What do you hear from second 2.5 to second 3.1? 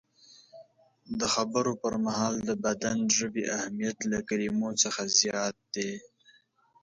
بدن